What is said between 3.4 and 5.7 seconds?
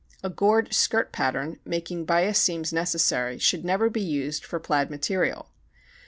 never be used for plaid material.